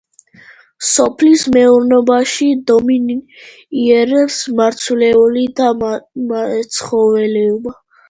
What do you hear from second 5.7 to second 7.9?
მეცხოველეობა.